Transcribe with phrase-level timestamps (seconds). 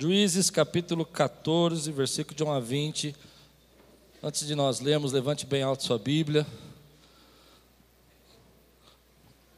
[0.00, 3.16] Juízes capítulo 14, versículo de 1 a 20.
[4.22, 6.46] Antes de nós lermos, levante bem alto sua Bíblia.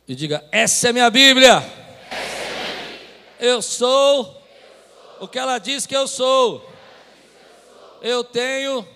[0.09, 1.63] E diga: Essa é minha Bíblia.
[3.39, 4.43] Eu sou
[5.21, 6.67] o que ela diz que eu sou.
[8.01, 8.89] Eu tenho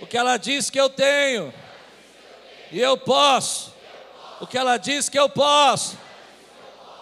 [0.00, 1.52] o que ela diz que eu tenho.
[2.70, 3.74] E eu posso
[4.40, 5.98] o que ela diz que eu posso.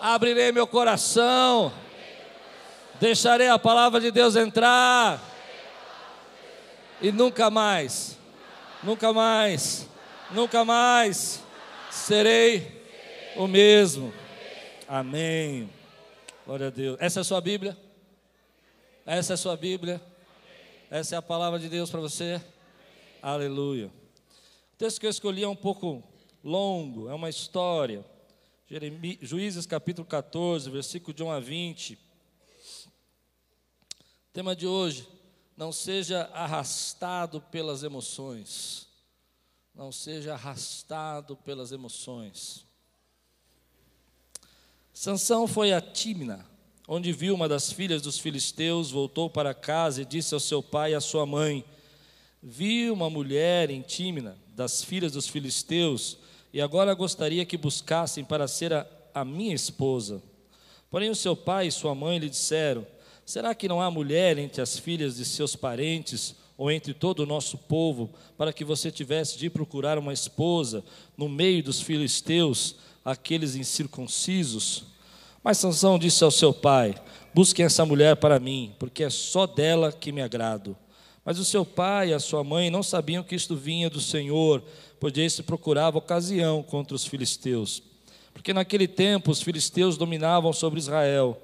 [0.01, 1.73] Abrirei meu coração
[3.01, 5.19] Deixarei a palavra de Deus entrar.
[7.01, 8.19] E nunca mais,
[8.83, 9.89] nunca mais,
[10.31, 11.43] nunca mais
[11.91, 12.85] serei
[13.37, 14.13] o mesmo.
[14.87, 15.71] Amém.
[16.45, 16.99] Glória a Deus.
[17.01, 17.75] Essa é a sua Bíblia?
[19.07, 19.99] Essa é a sua Bíblia?
[20.91, 22.39] Essa é a palavra de Deus para você?
[23.23, 23.87] Aleluia.
[23.87, 26.03] O texto que eu escolhi é um pouco
[26.45, 28.05] longo, é uma história.
[29.23, 32.10] Juízes capítulo 14, versículo de 1 a 20.
[34.33, 35.09] Tema de hoje:
[35.57, 38.87] não seja arrastado pelas emoções.
[39.75, 42.65] Não seja arrastado pelas emoções.
[44.93, 46.47] Sansão foi a Tímina,
[46.87, 50.93] onde viu uma das filhas dos filisteus, voltou para casa e disse ao seu pai
[50.93, 51.65] e à sua mãe:
[52.41, 56.19] Vi uma mulher em Tímina, das filhas dos filisteus,
[56.53, 60.23] e agora gostaria que buscassem para ser a, a minha esposa.
[60.89, 62.87] Porém, o seu pai e sua mãe lhe disseram:
[63.25, 67.27] Será que não há mulher entre as filhas de seus parentes ou entre todo o
[67.27, 70.85] nosso povo para que você tivesse de procurar uma esposa
[71.17, 74.85] no meio dos filisteus, aqueles incircuncisos?
[75.43, 76.95] Mas Sansão disse ao seu pai:
[77.33, 80.77] Busquem essa mulher para mim, porque é só dela que me agrado.
[81.25, 84.63] Mas o seu pai e a sua mãe não sabiam que isto vinha do Senhor,
[84.99, 87.83] pois esse procurava ocasião contra os filisteus.
[88.33, 91.41] Porque naquele tempo os filisteus dominavam sobre Israel.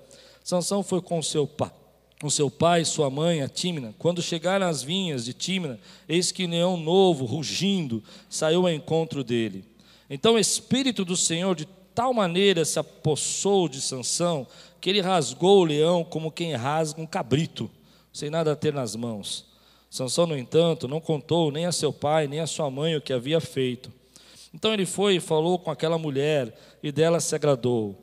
[0.47, 1.73] Sansão foi com seu pai,
[2.21, 3.93] com seu pai e sua mãe, a Tímina.
[3.99, 5.77] Quando chegaram às vinhas de Tímina,
[6.09, 8.01] eis que leão novo, rugindo,
[8.31, 9.65] saiu ao encontro dele.
[10.09, 14.47] Então o espírito do Senhor de tal maneira se apossou de Sansão,
[14.81, 17.69] que ele rasgou o leão como quem rasga um cabrito,
[18.13, 19.47] sem nada ter nas mãos.
[19.91, 23.13] Sansão, no entanto, não contou nem a seu pai, nem a sua mãe o que
[23.13, 23.93] havia feito.
[24.55, 28.01] Então ele foi e falou com aquela mulher, e dela se agradou.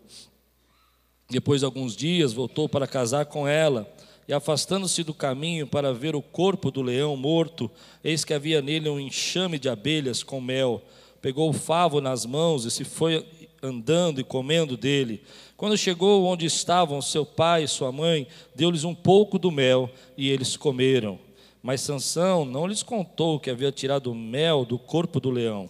[1.34, 3.92] Depois de alguns dias, voltou para casar com ela.
[4.28, 7.72] E afastando-se do caminho para ver o corpo do leão morto,
[8.04, 10.84] eis que havia nele um enxame de abelhas com mel.
[11.24, 13.26] Pegou o favo nas mãos e se foi
[13.64, 15.24] andando e comendo dele.
[15.58, 20.30] Quando chegou onde estavam seu pai e sua mãe, deu-lhes um pouco do mel e
[20.30, 21.18] eles comeram.
[21.64, 25.68] Mas Sansão não lhes contou que havia tirado o mel do corpo do leão.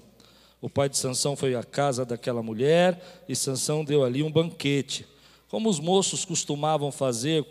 [0.60, 5.13] O pai de Sansão foi à casa daquela mulher e Sansão deu ali um banquete
[5.54, 7.46] como os moços costumavam fazer,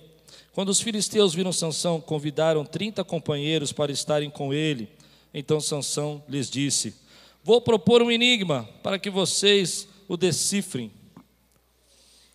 [0.53, 4.89] quando os filisteus viram Sansão, convidaram 30 companheiros para estarem com ele.
[5.33, 6.97] Então Sansão lhes disse:
[7.45, 10.91] Vou propor um enigma para que vocês o decifrem.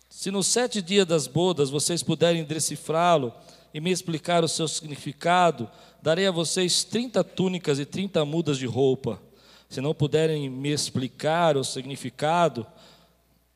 [0.08, 3.30] Se nos sete dias das bodas vocês puderem decifrá-lo
[3.74, 5.70] e me explicar o seu significado,
[6.02, 9.20] darei a vocês 30 túnicas e 30 mudas de roupa.
[9.68, 12.66] Se não puderem me explicar o significado,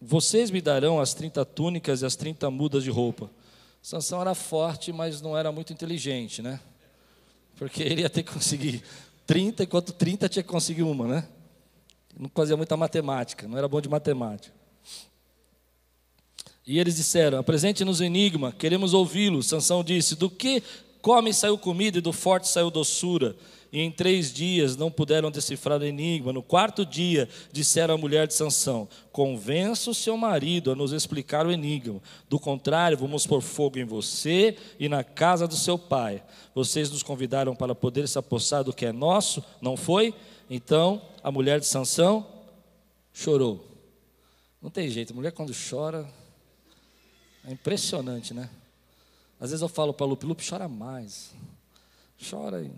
[0.04, 3.30] vocês me darão as 30 túnicas e as 30 mudas de roupa.
[3.80, 6.58] Sansão era forte, mas não era muito inteligente, né?
[7.56, 8.82] Porque ele ia ter que conseguir
[9.26, 11.28] 30, enquanto 30 tinha que conseguir uma, né?
[12.18, 14.52] Não fazia muita matemática, não era bom de matemática.
[16.66, 19.40] E eles disseram: Apresente-nos o enigma, queremos ouvi-lo.
[19.40, 20.62] Sansão disse: Do que
[21.00, 23.36] come saiu comida e do forte saiu doçura
[23.72, 26.30] e em três dias não puderam decifrar o enigma.
[26.30, 31.46] No quarto dia, disseram à mulher de Sansão: Convença o seu marido a nos explicar
[31.46, 32.00] o enigma.
[32.28, 36.22] Do contrário, vamos pôr fogo em você e na casa do seu pai.
[36.54, 40.14] Vocês nos convidaram para poder se apossar do que é nosso, não foi?
[40.50, 42.26] Então a mulher de Sansão
[43.10, 43.66] chorou.
[44.60, 46.06] Não tem jeito, a mulher quando chora
[47.44, 48.50] é impressionante, né?
[49.40, 51.32] Às vezes eu falo para Lupe, Lupe chora mais.
[52.30, 52.70] Chora aí.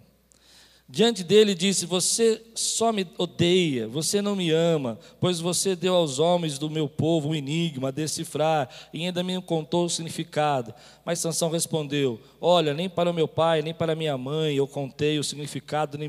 [0.89, 6.19] Diante dele disse: Você só me odeia, você não me ama, pois você deu aos
[6.19, 10.75] homens do meu povo um enigma a decifrar e ainda me contou o significado.
[11.05, 15.19] Mas Sansão respondeu: Olha, nem para o meu pai, nem para minha mãe eu contei
[15.19, 16.05] o significado do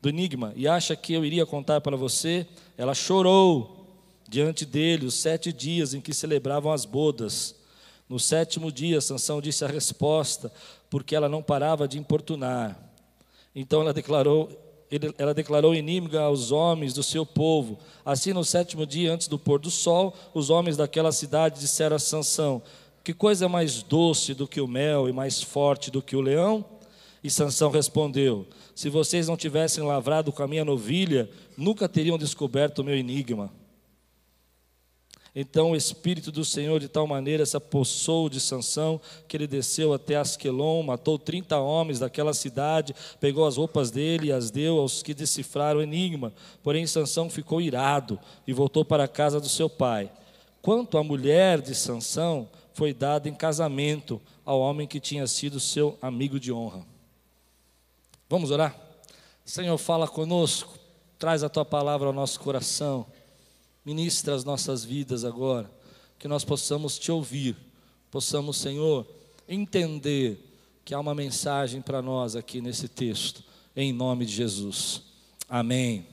[0.00, 2.46] do enigma, e acha que eu iria contar para você?
[2.78, 3.86] Ela chorou
[4.26, 7.54] diante dele os sete dias em que celebravam as bodas.
[8.08, 10.50] No sétimo dia, Sansão disse a resposta,
[10.88, 12.89] porque ela não parava de importunar.
[13.54, 14.48] Então ela declarou,
[15.18, 17.78] ela declarou inimiga aos homens do seu povo.
[18.04, 21.98] Assim, no sétimo dia, antes do pôr do sol, os homens daquela cidade disseram a
[21.98, 22.62] Sansão:
[23.02, 26.64] Que coisa mais doce do que o mel e mais forte do que o leão?
[27.22, 32.78] E Sansão respondeu: Se vocês não tivessem lavrado com a minha novilha, nunca teriam descoberto
[32.78, 33.52] o meu enigma.
[35.34, 39.92] Então o Espírito do Senhor de tal maneira se apossou de Sansão que ele desceu
[39.92, 45.02] até Asquelon, matou 30 homens daquela cidade, pegou as roupas dele e as deu aos
[45.02, 46.32] que decifraram o enigma.
[46.62, 50.10] Porém Sansão ficou irado e voltou para a casa do seu pai.
[50.60, 55.98] Quanto à mulher de Sansão, foi dada em casamento ao homem que tinha sido seu
[56.00, 56.84] amigo de honra.
[58.28, 58.74] Vamos orar?
[59.44, 60.78] Senhor, fala conosco,
[61.18, 63.06] traz a tua palavra ao nosso coração,
[63.84, 65.70] ministra as nossas vidas agora,
[66.18, 67.56] que nós possamos te ouvir,
[68.10, 69.06] possamos, Senhor,
[69.48, 70.38] entender
[70.84, 73.42] que há uma mensagem para nós aqui nesse texto,
[73.74, 75.02] em nome de Jesus.
[75.48, 76.06] Amém.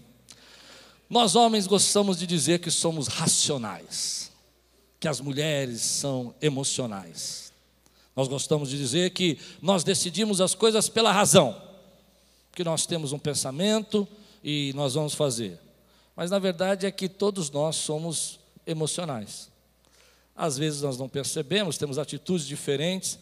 [1.09, 4.31] Nós homens gostamos de dizer que somos racionais,
[4.99, 7.51] que as mulheres são emocionais.
[8.15, 11.67] Nós gostamos de dizer que nós decidimos as coisas pela razão
[12.57, 14.07] que nós temos um pensamento
[14.43, 15.59] e nós vamos fazer.
[16.17, 19.51] Mas na verdade é que todos nós somos emocionais.
[20.35, 23.19] Às vezes nós não percebemos, temos atitudes diferentes,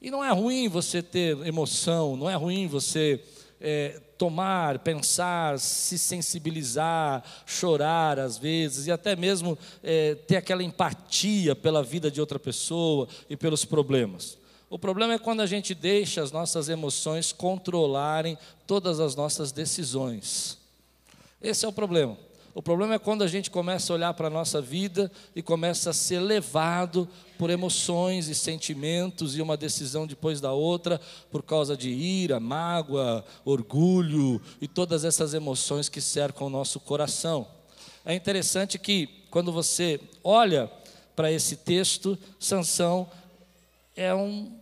[0.00, 3.22] e não é ruim você ter emoção, não é ruim você
[3.60, 11.54] é, tomar, pensar, se sensibilizar, chorar às vezes, e até mesmo é, ter aquela empatia
[11.54, 14.38] pela vida de outra pessoa e pelos problemas.
[14.70, 20.56] O problema é quando a gente deixa as nossas emoções controlarem todas as nossas decisões.
[21.42, 22.27] Esse é o problema.
[22.58, 25.90] O problema é quando a gente começa a olhar para a nossa vida e começa
[25.90, 27.08] a ser levado
[27.38, 31.00] por emoções e sentimentos e uma decisão depois da outra
[31.30, 37.46] por causa de ira, mágoa, orgulho e todas essas emoções que cercam o nosso coração.
[38.04, 40.68] É interessante que quando você olha
[41.14, 43.08] para esse texto, Sansão
[43.94, 44.52] é um,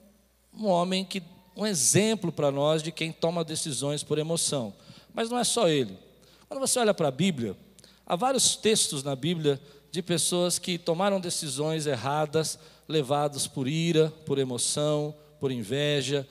[0.53, 1.23] um homem que
[1.57, 4.75] um exemplo para nós de quem toma decisões por emoção.
[5.15, 5.99] Mas não é só ele.
[6.47, 7.57] Quando você olha para a Bíblia,
[8.07, 9.61] há vários textos na Bíblia
[9.91, 12.59] de pessoas que tomaram decisões erradas,
[12.89, 16.27] levados por ira, por emoção, por inveja,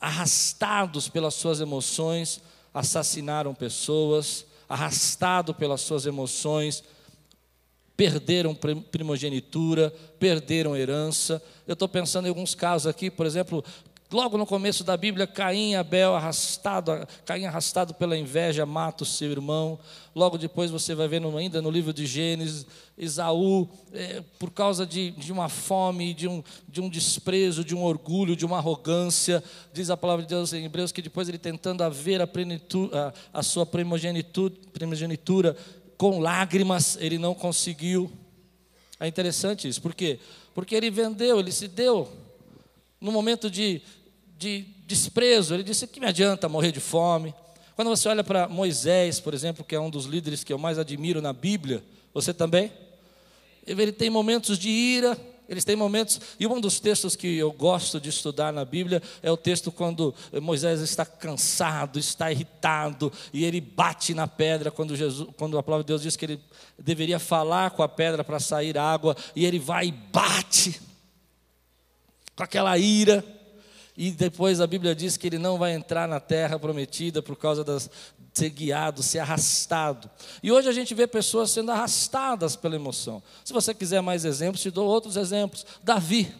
[0.00, 2.40] arrastados pelas suas emoções,
[2.72, 6.82] assassinaram pessoas, arrastado pelas suas emoções,
[7.96, 11.42] perderam primogenitura, perderam herança.
[11.66, 13.64] Eu estou pensando em alguns casos aqui, por exemplo,
[14.10, 19.06] logo no começo da Bíblia, Caim e Abel arrastado, Caim arrastado pela inveja mata o
[19.06, 19.78] seu irmão.
[20.14, 22.66] Logo depois você vai ver ainda no livro de Gênesis,
[22.96, 27.84] Esaú, é, por causa de, de uma fome, de um, de um desprezo, de um
[27.84, 31.82] orgulho, de uma arrogância, diz a palavra de Deus em Hebreus que depois ele tentando
[31.82, 35.56] haver a, a, a sua primogenitura, primogenitura
[35.96, 38.10] com lágrimas, ele não conseguiu.
[38.98, 40.18] É interessante isso, por quê?
[40.54, 42.08] Porque ele vendeu, ele se deu.
[43.00, 43.80] No momento de,
[44.38, 47.34] de desprezo, ele disse: que me adianta morrer de fome?
[47.74, 50.78] Quando você olha para Moisés, por exemplo, que é um dos líderes que eu mais
[50.78, 51.82] admiro na Bíblia,
[52.14, 52.72] você também?
[53.66, 55.16] Ele tem momentos de ira,
[55.48, 59.30] eles têm momentos, e um dos textos que eu gosto de estudar na Bíblia é
[59.30, 65.28] o texto quando Moisés está cansado, está irritado, e ele bate na pedra quando, Jesus,
[65.36, 66.40] quando a palavra de Deus diz que ele
[66.78, 70.80] deveria falar com a pedra para sair água, e ele vai e bate
[72.34, 73.24] com aquela ira.
[74.00, 77.64] E depois a Bíblia diz que ele não vai entrar na terra prometida por causa
[77.64, 77.90] das,
[78.32, 80.08] ser guiado, ser arrastado.
[80.40, 83.20] E hoje a gente vê pessoas sendo arrastadas pela emoção.
[83.44, 85.66] Se você quiser mais exemplos, te dou outros exemplos.
[85.82, 86.32] Davi.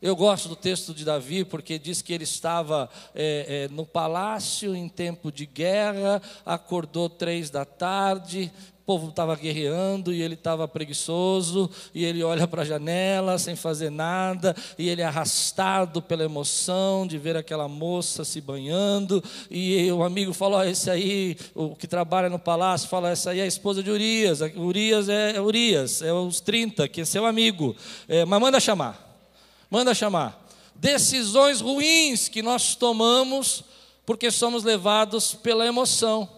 [0.00, 4.74] Eu gosto do texto de Davi porque diz que ele estava é, é, no palácio
[4.76, 8.52] em tempo de guerra, acordou três da tarde,
[8.88, 13.90] povo estava guerreando e ele estava preguiçoso, e ele olha para a janela sem fazer
[13.90, 20.02] nada, e ele é arrastado pela emoção de ver aquela moça se banhando, e o
[20.02, 23.46] amigo falou: oh, esse aí, o que trabalha no palácio, fala: essa aí é a
[23.46, 27.76] esposa de Urias, Urias é, é Urias, é os 30, que é seu amigo,
[28.08, 29.07] é, mas manda chamar,
[29.70, 30.46] manda chamar.
[30.74, 33.64] Decisões ruins que nós tomamos
[34.06, 36.28] porque somos levados pela emoção.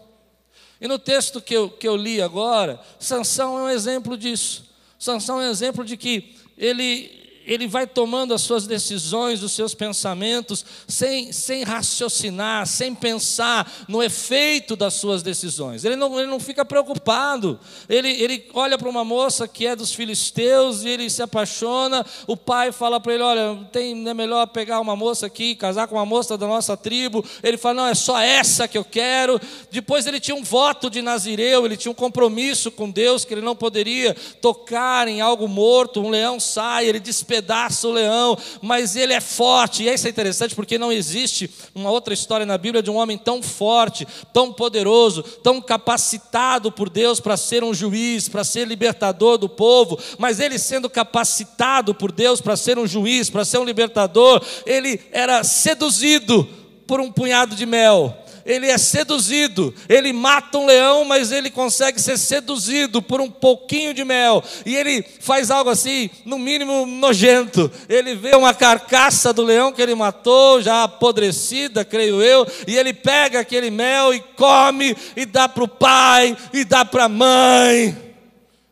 [0.81, 4.65] E no texto que eu, que eu li agora, Sansão é um exemplo disso.
[4.99, 9.75] Sansão é um exemplo de que ele ele vai tomando as suas decisões, os seus
[9.75, 15.85] pensamentos, sem, sem raciocinar, sem pensar no efeito das suas decisões.
[15.85, 17.59] Ele não, ele não fica preocupado.
[17.89, 22.05] Ele, ele olha para uma moça que é dos filisteus e ele se apaixona.
[22.27, 25.97] O pai fala para ele: Olha, tem, é melhor pegar uma moça aqui, casar com
[25.97, 27.25] uma moça da nossa tribo.
[27.43, 29.41] Ele fala: Não, é só essa que eu quero.
[29.71, 33.41] Depois ele tinha um voto de Nazireu, ele tinha um compromisso com Deus que ele
[33.41, 36.03] não poderia tocar em algo morto.
[36.03, 39.85] Um leão sai, ele diz despedaça o leão, mas ele é forte.
[39.85, 43.17] E isso é interessante porque não existe uma outra história na Bíblia de um homem
[43.17, 49.39] tão forte, tão poderoso, tão capacitado por Deus para ser um juiz, para ser libertador
[49.39, 53.65] do povo, mas ele sendo capacitado por Deus para ser um juiz, para ser um
[53.65, 56.49] libertador, ele era seduzido
[56.87, 62.01] por um punhado de mel ele é seduzido, ele mata um leão, mas ele consegue
[62.01, 67.71] ser seduzido por um pouquinho de mel, e ele faz algo assim, no mínimo nojento.
[67.89, 72.93] Ele vê uma carcaça do leão que ele matou, já apodrecida, creio eu, e ele
[72.93, 77.97] pega aquele mel e come, e dá para o pai, e dá para a mãe.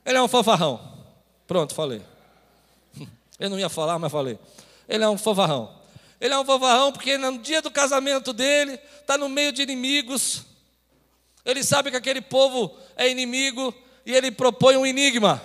[0.05, 0.81] Ele é um fanfarrão.
[1.47, 2.01] Pronto, falei.
[3.39, 4.39] Eu não ia falar, mas falei.
[4.89, 5.71] Ele é um fanfarrão.
[6.21, 10.45] Ele é um fanfarrão porque no dia do casamento dele, está no meio de inimigos.
[11.43, 13.75] Ele sabe que aquele povo é inimigo
[14.05, 15.43] e ele propõe um enigma,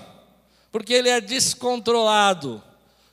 [0.70, 2.62] porque ele é descontrolado,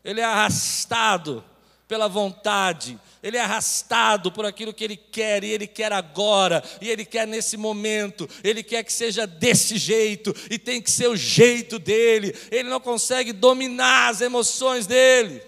[0.04, 1.44] ele é arrastado
[1.86, 6.88] pela vontade, ele é arrastado por aquilo que ele quer, e ele quer agora, e
[6.88, 11.16] ele quer nesse momento, ele quer que seja desse jeito, e tem que ser o
[11.16, 15.42] jeito dele, ele não consegue dominar as emoções dele.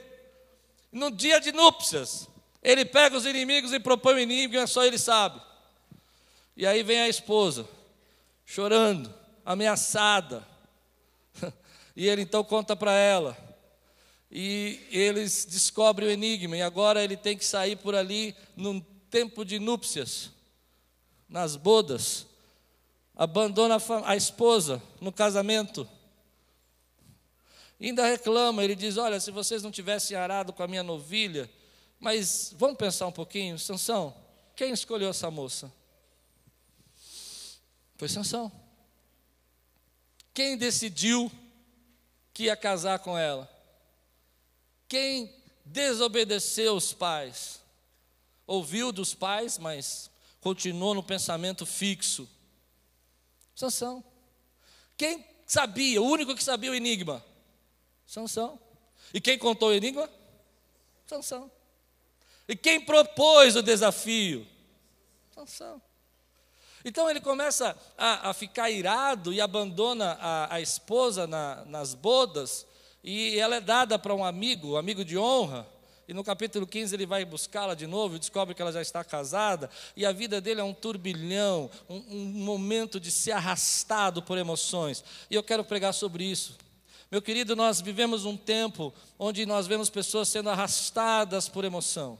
[0.92, 2.28] No dia de núpcias,
[2.62, 5.40] ele pega os inimigos e propõe o inimigo, e só ele sabe.
[6.56, 7.68] E aí vem a esposa,
[8.44, 9.12] chorando,
[9.44, 10.46] ameaçada.
[11.94, 13.36] E ele então conta para ela.
[14.30, 19.44] E eles descobrem o enigma, e agora ele tem que sair por ali num tempo
[19.44, 20.30] de núpcias,
[21.28, 22.26] nas bodas.
[23.14, 25.86] Abandona a, a esposa no casamento
[27.86, 31.50] ainda reclama, ele diz: Olha, se vocês não tivessem arado com a minha novilha,
[32.02, 34.12] mas vamos pensar um pouquinho, Sansão,
[34.56, 35.72] quem escolheu essa moça?
[37.96, 38.50] Foi Sansão.
[40.34, 41.30] Quem decidiu
[42.34, 43.48] que ia casar com ela?
[44.88, 45.32] Quem
[45.64, 47.60] desobedeceu os pais?
[48.48, 52.28] Ouviu dos pais, mas continuou no pensamento fixo.
[53.54, 54.02] Sansão.
[54.96, 57.24] Quem sabia, o único que sabia o enigma?
[58.04, 58.58] Sansão.
[59.14, 60.10] E quem contou o enigma?
[61.06, 61.61] Sansão.
[62.48, 64.46] E quem propôs o desafio?
[65.34, 65.80] Sansão.
[66.84, 72.66] Então ele começa a, a ficar irado e abandona a, a esposa na, nas bodas,
[73.04, 75.66] e ela é dada para um amigo, um amigo de honra,
[76.08, 79.04] e no capítulo 15 ele vai buscá-la de novo e descobre que ela já está
[79.04, 84.36] casada, e a vida dele é um turbilhão, um, um momento de ser arrastado por
[84.36, 85.04] emoções.
[85.30, 86.56] E eu quero pregar sobre isso.
[87.10, 92.18] Meu querido, nós vivemos um tempo onde nós vemos pessoas sendo arrastadas por emoção.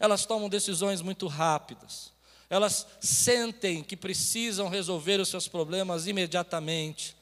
[0.00, 2.10] Elas tomam decisões muito rápidas.
[2.48, 7.14] Elas sentem que precisam resolver os seus problemas imediatamente.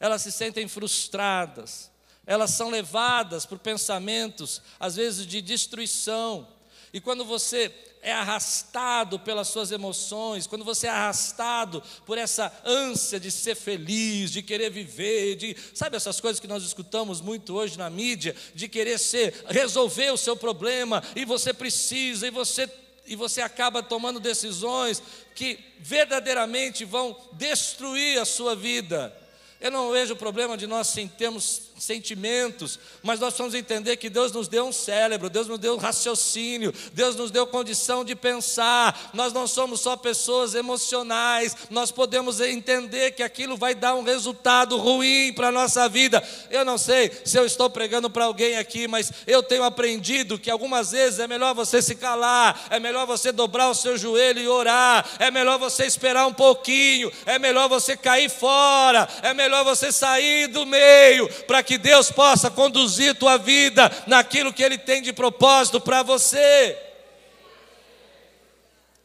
[0.00, 1.92] Elas se sentem frustradas.
[2.26, 6.48] Elas são levadas por pensamentos, às vezes de destruição.
[6.94, 13.18] E quando você é arrastado pelas suas emoções, quando você é arrastado por essa ânsia
[13.18, 17.76] de ser feliz, de querer viver, de sabe essas coisas que nós escutamos muito hoje
[17.76, 22.70] na mídia, de querer ser resolver o seu problema e você precisa e você
[23.06, 25.02] e você acaba tomando decisões
[25.34, 29.12] que verdadeiramente vão destruir a sua vida.
[29.60, 34.46] Eu não vejo problema de nós termos sentimentos, mas nós vamos entender que Deus nos
[34.46, 39.10] deu um cérebro, Deus nos deu um raciocínio, Deus nos deu condição de pensar.
[39.12, 44.76] Nós não somos só pessoas emocionais, nós podemos entender que aquilo vai dar um resultado
[44.76, 46.22] ruim para a nossa vida.
[46.50, 50.50] Eu não sei se eu estou pregando para alguém aqui, mas eu tenho aprendido que
[50.50, 54.48] algumas vezes é melhor você se calar, é melhor você dobrar o seu joelho e
[54.48, 59.90] orar, é melhor você esperar um pouquinho, é melhor você cair fora, é melhor você
[59.90, 65.12] sair do meio para que Deus possa conduzir tua vida naquilo que Ele tem de
[65.12, 66.78] propósito para você.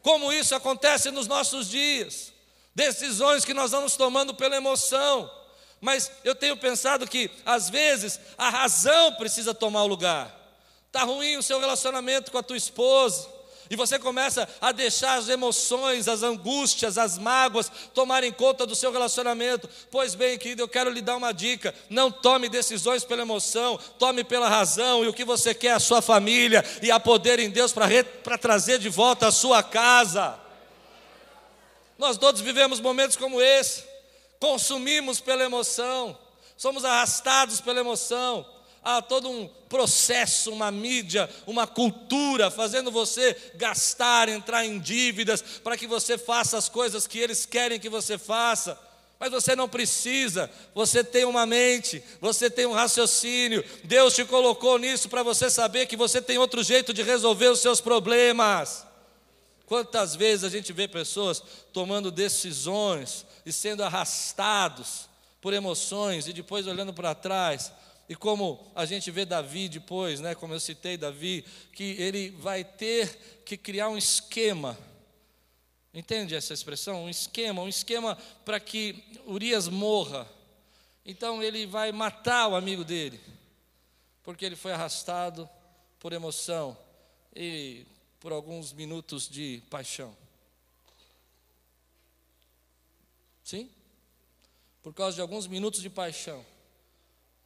[0.01, 2.31] Como isso acontece nos nossos dias,
[2.73, 5.29] decisões que nós vamos tomando pela emoção,
[5.81, 10.35] mas eu tenho pensado que às vezes a razão precisa tomar o lugar.
[10.87, 13.29] Está ruim o seu relacionamento com a tua esposa,
[13.69, 18.91] e você começa a deixar as emoções, as angústias, as mágoas tomarem conta do seu
[18.91, 19.69] relacionamento.
[19.91, 24.23] Pois bem, querido, eu quero lhe dar uma dica: não tome decisões pela emoção, tome
[24.23, 27.71] pela razão e o que você quer a sua família e a poder em Deus
[27.71, 30.39] para trazer de volta a sua casa.
[31.95, 33.83] Nós todos vivemos momentos como esse,
[34.39, 36.17] consumimos pela emoção,
[36.57, 44.29] somos arrastados pela emoção há todo um processo, uma mídia, uma cultura fazendo você gastar,
[44.29, 48.79] entrar em dívidas para que você faça as coisas que eles querem que você faça.
[49.19, 53.63] Mas você não precisa, você tem uma mente, você tem um raciocínio.
[53.83, 57.59] Deus te colocou nisso para você saber que você tem outro jeito de resolver os
[57.59, 58.87] seus problemas.
[59.65, 61.43] Quantas vezes a gente vê pessoas
[61.73, 65.09] tomando decisões e sendo arrastados
[65.41, 67.71] por emoções e depois olhando para trás,
[68.09, 72.65] e como a gente vê Davi depois, né, como eu citei Davi, que ele vai
[72.65, 74.77] ter que criar um esquema
[75.93, 77.05] Entende essa expressão?
[77.05, 80.27] Um esquema, um esquema para que Urias morra.
[81.03, 83.19] Então ele vai matar o amigo dele,
[84.21, 85.49] porque ele foi arrastado
[85.99, 86.77] por emoção
[87.35, 87.85] e
[88.19, 90.15] por alguns minutos de paixão.
[93.43, 93.69] Sim?
[94.83, 96.45] Por causa de alguns minutos de paixão.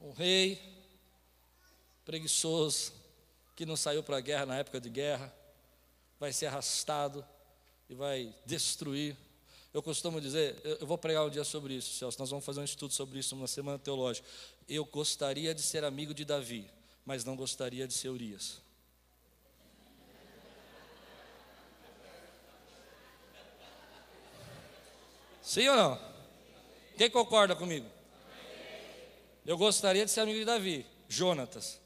[0.03, 0.62] Um rei
[2.03, 2.91] preguiçoso,
[3.55, 5.33] que não saiu para a guerra na época de guerra,
[6.19, 7.25] vai ser arrastado
[7.89, 9.15] e vai destruir.
[9.74, 12.65] Eu costumo dizer, eu vou pregar um dia sobre isso, Celso, nós vamos fazer um
[12.65, 14.27] estudo sobre isso na semana teológica.
[14.67, 16.69] Eu gostaria de ser amigo de Davi,
[17.05, 18.62] mas não gostaria de ser Urias.
[25.41, 26.13] Sim ou não?
[26.98, 28.02] Quem concorda comigo?
[29.45, 31.79] Eu gostaria de ser amigo de Davi, Jonatas.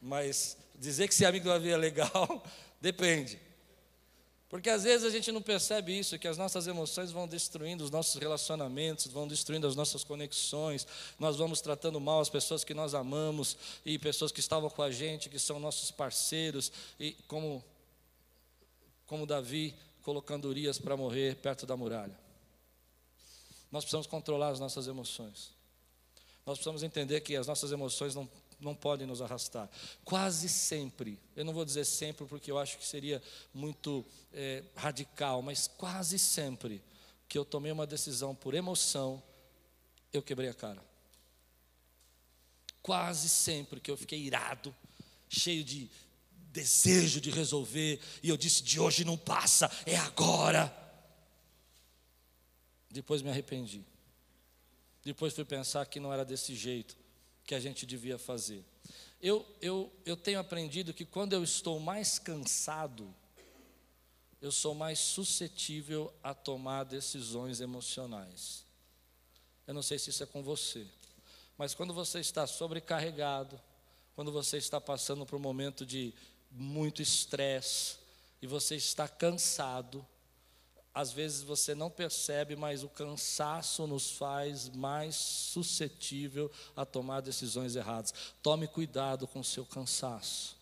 [0.00, 2.42] Mas dizer que ser amigo de Davi é legal,
[2.80, 3.38] depende.
[4.48, 7.90] Porque às vezes a gente não percebe isso, que as nossas emoções vão destruindo os
[7.90, 10.84] nossos relacionamentos, vão destruindo as nossas conexões,
[11.20, 13.56] nós vamos tratando mal as pessoas que nós amamos
[13.86, 17.64] e pessoas que estavam com a gente, que são nossos parceiros, e como,
[19.06, 22.18] como Davi colocando Urias para morrer perto da muralha.
[23.70, 25.59] Nós precisamos controlar as nossas emoções.
[26.46, 28.28] Nós precisamos entender que as nossas emoções não
[28.60, 29.68] não podem nos arrastar.
[30.04, 33.22] Quase sempre, eu não vou dizer sempre porque eu acho que seria
[33.54, 36.82] muito é, radical, mas quase sempre
[37.28, 39.22] que eu tomei uma decisão por emoção,
[40.12, 40.82] eu quebrei a cara.
[42.82, 44.74] Quase sempre que eu fiquei irado,
[45.28, 45.90] cheio de
[46.32, 50.76] desejo de resolver, e eu disse: de hoje não passa, é agora.
[52.90, 53.84] Depois me arrependi.
[55.02, 56.96] Depois fui pensar que não era desse jeito
[57.44, 58.64] que a gente devia fazer.
[59.20, 63.14] Eu, eu, eu tenho aprendido que quando eu estou mais cansado,
[64.40, 68.64] eu sou mais suscetível a tomar decisões emocionais.
[69.66, 70.86] Eu não sei se isso é com você,
[71.56, 73.60] mas quando você está sobrecarregado,
[74.14, 76.14] quando você está passando por um momento de
[76.50, 77.96] muito estresse
[78.40, 80.04] e você está cansado,
[80.92, 87.76] às vezes você não percebe, mas o cansaço nos faz mais suscetível a tomar decisões
[87.76, 88.12] erradas.
[88.42, 90.56] Tome cuidado com o seu cansaço.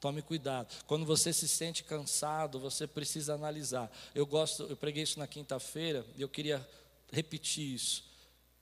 [0.00, 0.74] Tome cuidado.
[0.86, 3.90] Quando você se sente cansado, você precisa analisar.
[4.14, 6.66] Eu gosto, eu preguei isso na quinta-feira e eu queria
[7.10, 8.04] repetir isso.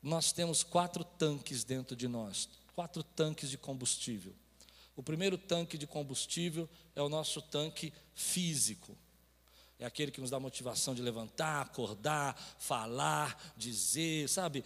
[0.02, 4.34] Nós temos quatro tanques dentro de nós, quatro tanques de combustível.
[4.96, 8.96] O primeiro tanque de combustível é o nosso tanque físico
[9.80, 14.62] é aquele que nos dá motivação de levantar, acordar, falar, dizer, sabe?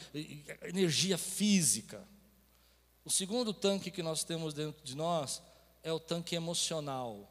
[0.63, 2.07] Energia física.
[3.05, 5.41] O segundo tanque que nós temos dentro de nós
[5.85, 7.31] é o tanque emocional.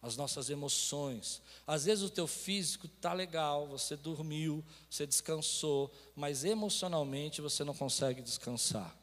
[0.00, 1.42] As nossas emoções.
[1.66, 7.74] Às vezes o teu físico está legal, você dormiu, você descansou, mas emocionalmente você não
[7.74, 8.96] consegue descansar.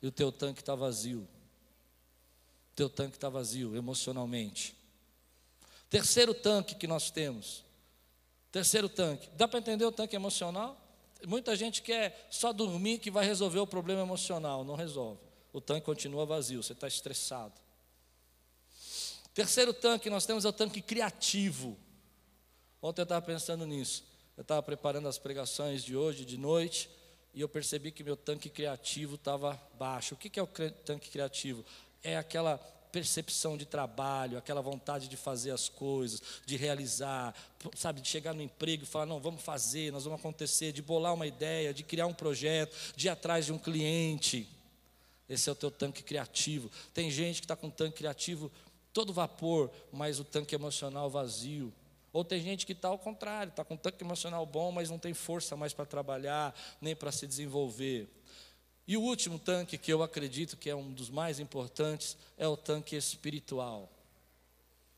[0.00, 1.22] E o teu tanque está vazio.
[2.72, 4.79] O teu tanque está vazio emocionalmente.
[5.90, 7.64] Terceiro tanque que nós temos.
[8.52, 9.28] Terceiro tanque.
[9.36, 10.80] Dá para entender o tanque emocional?
[11.26, 14.64] Muita gente quer só dormir que vai resolver o problema emocional.
[14.64, 15.20] Não resolve.
[15.52, 17.54] O tanque continua vazio, você está estressado.
[19.34, 21.76] Terceiro tanque que nós temos é o tanque criativo.
[22.80, 24.04] Ontem eu estava pensando nisso.
[24.36, 26.88] Eu estava preparando as pregações de hoje, de noite,
[27.34, 30.14] e eu percebi que meu tanque criativo estava baixo.
[30.14, 31.64] O que é o tanque criativo?
[32.02, 32.58] É aquela
[32.90, 37.34] percepção de trabalho, aquela vontade de fazer as coisas, de realizar,
[37.74, 41.14] sabe, de chegar no emprego e falar, não, vamos fazer, nós vamos acontecer, de bolar
[41.14, 44.48] uma ideia, de criar um projeto, de ir atrás de um cliente.
[45.28, 46.70] Esse é o teu tanque criativo.
[46.92, 48.50] Tem gente que está com tanque criativo
[48.92, 51.72] todo vapor, mas o tanque emocional vazio.
[52.12, 55.14] Ou tem gente que está ao contrário, está com tanque emocional bom, mas não tem
[55.14, 58.08] força mais para trabalhar, nem para se desenvolver.
[58.90, 62.56] E o último tanque, que eu acredito que é um dos mais importantes, é o
[62.56, 63.88] tanque espiritual.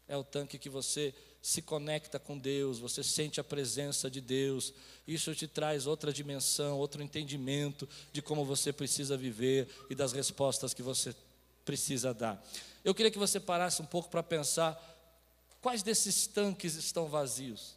[0.09, 4.73] É o tanque que você se conecta com Deus, você sente a presença de Deus.
[5.07, 10.73] Isso te traz outra dimensão, outro entendimento de como você precisa viver e das respostas
[10.73, 11.15] que você
[11.63, 12.43] precisa dar.
[12.83, 14.75] Eu queria que você parasse um pouco para pensar
[15.61, 17.77] quais desses tanques estão vazios.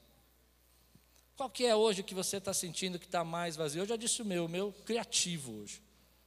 [1.36, 3.82] Qual que é hoje que você está sentindo que está mais vazio?
[3.82, 5.84] Eu já disse o meu, o meu criativo hoje.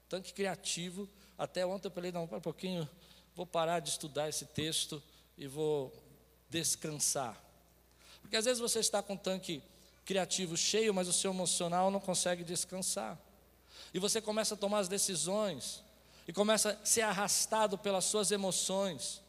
[0.09, 1.09] Tanque criativo.
[1.37, 2.89] Até ontem eu falei, não, para um pouquinho,
[3.35, 5.03] vou parar de estudar esse texto
[5.37, 5.93] e vou
[6.51, 7.41] descansar.
[8.21, 9.63] Porque às vezes você está com o tanque
[10.05, 13.19] criativo cheio, mas o seu emocional não consegue descansar.
[13.93, 15.83] E você começa a tomar as decisões
[16.27, 19.23] e começa a ser arrastado pelas suas emoções.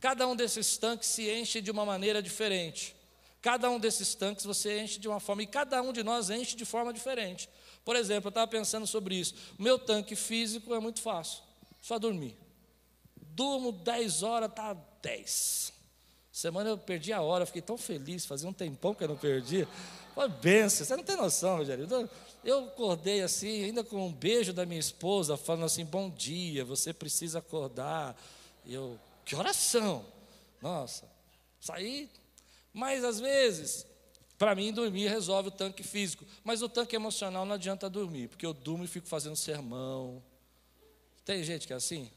[0.00, 2.94] Cada um desses tanques se enche de uma maneira diferente.
[3.40, 6.56] Cada um desses tanques você enche de uma forma, e cada um de nós enche
[6.56, 7.48] de forma diferente.
[7.84, 9.34] Por exemplo, eu estava pensando sobre isso.
[9.58, 11.42] Meu tanque físico é muito fácil,
[11.80, 12.36] só dormir.
[13.16, 15.72] Durmo 10 horas, tá 10.
[16.32, 19.68] Semana eu perdi a hora, fiquei tão feliz, fazia um tempão que eu não perdia.
[20.14, 21.88] Foi benção, você não tem noção, Rogério.
[22.44, 26.92] Eu acordei assim, ainda com um beijo da minha esposa, falando assim: bom dia, você
[26.92, 28.16] precisa acordar.
[28.66, 30.04] Eu, que oração!
[30.60, 31.08] Nossa,
[31.60, 32.10] saí.
[32.72, 33.86] Mas às vezes,
[34.44, 36.22] para mim, dormir resolve o tanque físico.
[36.44, 40.22] Mas o tanque emocional não adianta dormir, porque eu durmo e fico fazendo sermão.
[41.24, 42.10] Tem gente que é assim?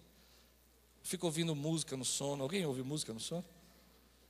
[1.02, 2.44] Fica ouvindo música no sono.
[2.44, 3.46] Alguém ouve música no sono?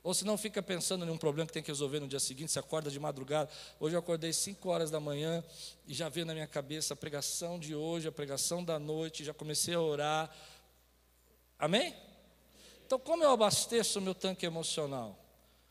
[0.00, 2.52] Ou se não fica pensando em um problema que tem que resolver no dia seguinte,
[2.52, 3.50] se acorda de madrugada.
[3.80, 5.42] Hoje eu acordei 5 horas da manhã
[5.84, 9.34] e já veio na minha cabeça a pregação de hoje, a pregação da noite, já
[9.34, 10.30] comecei a orar.
[11.58, 11.92] Amém?
[12.86, 15.18] Então, como eu abasteço o meu tanque emocional?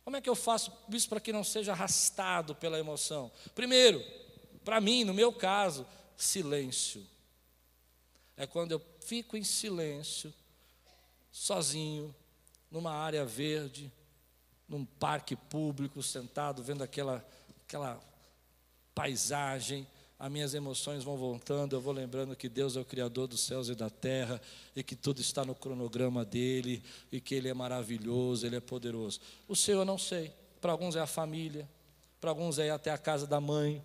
[0.07, 3.29] Como é que eu faço isso para que não seja arrastado pela emoção?
[3.53, 4.01] Primeiro,
[4.63, 7.05] para mim, no meu caso, silêncio.
[8.37, 10.33] É quando eu fico em silêncio,
[11.29, 12.15] sozinho,
[12.71, 13.91] numa área verde,
[14.65, 17.27] num parque público, sentado, vendo aquela,
[17.65, 18.01] aquela
[18.95, 19.85] paisagem,
[20.19, 23.69] as minhas emoções vão voltando, eu vou lembrando que Deus é o Criador dos céus
[23.69, 24.41] e da terra,
[24.75, 29.19] e que tudo está no cronograma dele, e que Ele é maravilhoso, Ele é poderoso.
[29.47, 31.69] O seu eu não sei, para alguns é a família,
[32.19, 33.83] para alguns é até a casa da mãe.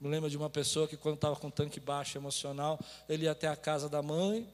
[0.00, 3.46] Me lembro de uma pessoa que, quando estava com tanque baixo emocional, ele ia até
[3.46, 4.48] a casa da mãe,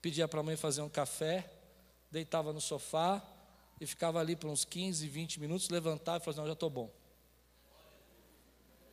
[0.00, 1.50] pedia para a mãe fazer um café,
[2.12, 3.20] deitava no sofá,
[3.80, 6.70] e ficava ali por uns 15, 20 minutos, levantava e falava: assim, Não, já estou
[6.70, 6.99] bom.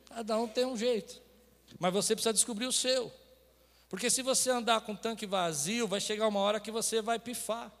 [0.08, 1.20] Cada um tem um jeito,
[1.78, 3.12] mas você precisa descobrir o seu,
[3.88, 7.18] porque se você andar com o tanque vazio, vai chegar uma hora que você vai
[7.18, 7.72] pifar.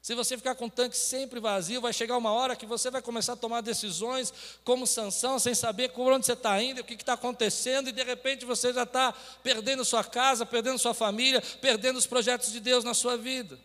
[0.00, 3.02] Se você ficar com o tanque sempre vazio, vai chegar uma hora que você vai
[3.02, 4.32] começar a tomar decisões
[4.64, 8.02] como sanção, sem saber por onde você está indo, o que está acontecendo, e de
[8.02, 12.84] repente você já está perdendo sua casa, perdendo sua família, perdendo os projetos de Deus
[12.84, 13.58] na sua vida.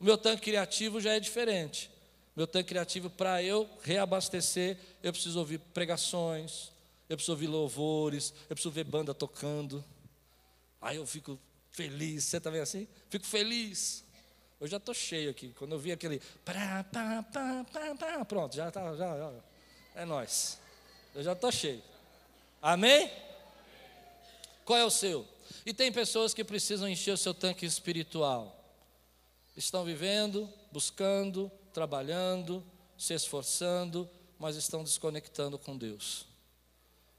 [0.00, 1.90] O meu tanque criativo já é diferente.
[2.34, 6.72] Meu tanque criativo, para eu reabastecer, eu preciso ouvir pregações,
[7.08, 9.84] eu preciso ouvir louvores, eu preciso ver banda tocando.
[10.80, 11.38] Aí eu fico
[11.70, 12.24] feliz.
[12.24, 12.88] Você também assim?
[13.10, 14.04] Fico feliz.
[14.58, 15.52] Eu já estou cheio aqui.
[15.58, 16.22] Quando eu vi aquele.
[18.28, 18.96] Pronto, já está.
[18.96, 19.32] Já, já,
[19.94, 20.58] é nós.
[21.14, 21.82] Eu já estou cheio.
[22.62, 23.10] Amém?
[24.64, 25.26] Qual é o seu?
[25.66, 28.58] E tem pessoas que precisam encher o seu tanque espiritual.
[29.56, 32.64] Estão vivendo, buscando, trabalhando,
[32.96, 34.08] se esforçando,
[34.38, 36.26] mas estão desconectando com Deus.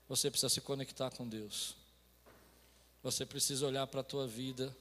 [0.07, 1.75] Você precisa se conectar com Deus.
[3.01, 4.75] Você precisa olhar para a tua vida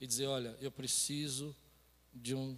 [0.00, 1.54] e dizer: Olha, eu preciso
[2.12, 2.56] de um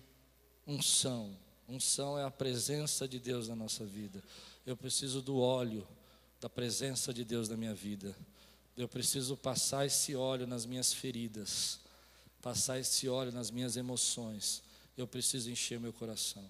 [0.66, 1.36] unção.
[1.68, 4.22] Unção é a presença de Deus na nossa vida.
[4.64, 5.86] Eu preciso do óleo
[6.40, 8.16] da presença de Deus na minha vida.
[8.76, 11.80] Eu preciso passar esse óleo nas minhas feridas
[12.46, 14.62] passar esse óleo nas minhas emoções.
[14.96, 16.44] Eu preciso encher meu coração.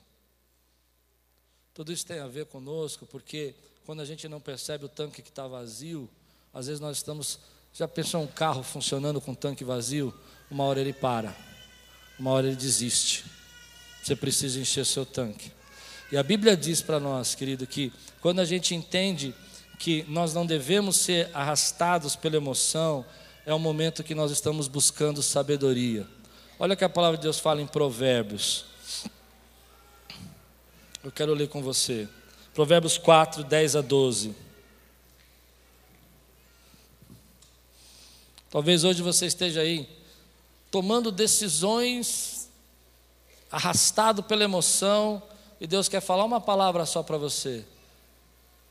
[1.75, 3.55] Tudo isso tem a ver conosco, porque
[3.85, 6.09] quando a gente não percebe o tanque que está vazio,
[6.53, 7.39] às vezes nós estamos.
[7.73, 10.15] Já pensou um carro funcionando com tanque vazio?
[10.51, 11.37] Uma hora ele para,
[12.19, 13.25] uma hora ele desiste.
[14.03, 15.53] Você precisa encher seu tanque.
[16.11, 19.35] E a Bíblia diz para nós, querido, que quando a gente entende
[19.79, 23.05] que nós não devemos ser arrastados pela emoção,
[23.45, 26.07] é o momento que nós estamos buscando sabedoria.
[26.59, 28.65] Olha o que a palavra de Deus fala em Provérbios.
[31.05, 32.09] Eu quero ler com você.
[32.55, 34.35] Provérbios 4, 10 a 12.
[38.51, 39.87] Talvez hoje você esteja aí
[40.71, 42.49] tomando decisões,
[43.53, 45.23] arrastado pela emoção,
[45.61, 47.67] e Deus quer falar uma palavra só para você: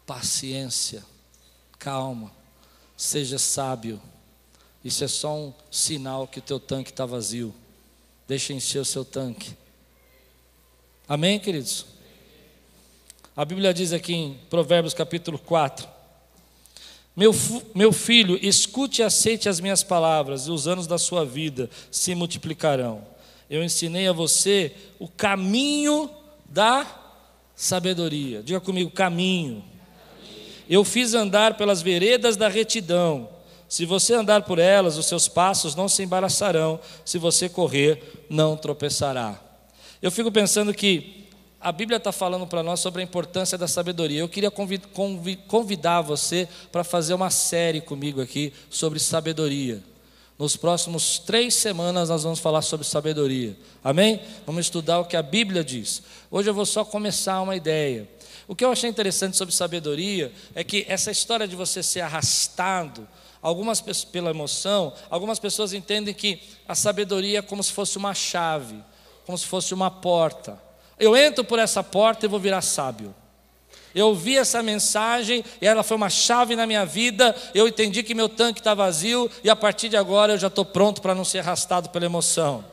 [0.08, 1.06] paciência,
[1.78, 2.32] calma,
[2.98, 4.02] seja sábio.
[4.84, 7.54] Isso é só um sinal que o teu tanque está vazio.
[8.28, 9.56] Deixa encher o seu tanque.
[11.08, 11.86] Amém, queridos?
[13.36, 15.96] A Bíblia diz aqui em Provérbios capítulo 4:
[17.16, 17.34] meu,
[17.74, 22.14] meu filho, escute e aceite as minhas palavras, e os anos da sua vida se
[22.14, 23.08] multiplicarão.
[23.50, 26.10] Eu ensinei a você o caminho
[26.50, 26.86] da
[27.56, 28.44] sabedoria.
[28.44, 29.64] Diga comigo, caminho.
[30.70, 33.30] eu fiz andar pelas veredas da retidão.
[33.76, 36.80] Se você andar por elas, os seus passos não se embaraçarão.
[37.04, 39.38] Se você correr, não tropeçará.
[40.02, 41.28] Eu fico pensando que
[41.60, 44.22] a Bíblia está falando para nós sobre a importância da sabedoria.
[44.22, 49.84] Eu queria convidar você para fazer uma série comigo aqui sobre sabedoria.
[50.40, 53.58] Nos próximos três semanas nós vamos falar sobre sabedoria.
[53.84, 54.22] Amém?
[54.46, 56.02] Vamos estudar o que a Bíblia diz.
[56.32, 58.08] Hoje eu vou só começar uma ideia.
[58.48, 63.06] O que eu achei interessante sobre sabedoria é que essa história de você ser arrastado,
[63.46, 63.80] algumas
[64.12, 68.76] pela emoção, algumas pessoas entendem que a sabedoria é como se fosse uma chave,
[69.24, 70.60] como se fosse uma porta.
[71.00, 73.14] Eu entro por essa porta e vou virar sábio.
[73.94, 77.36] Eu ouvi essa mensagem e ela foi uma chave na minha vida.
[77.54, 80.66] Eu entendi que meu tanque está vazio e a partir de agora eu já estou
[80.66, 82.66] pronto para não ser arrastado pela emoção.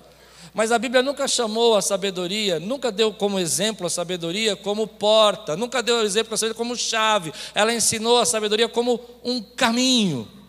[0.55, 5.55] Mas a Bíblia nunca chamou a sabedoria, nunca deu como exemplo a sabedoria como porta,
[5.55, 7.31] nunca deu exemplo a sabedoria como chave.
[7.55, 10.41] Ela ensinou a sabedoria como um caminho